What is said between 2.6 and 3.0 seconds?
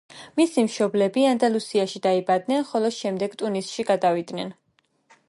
ხოლო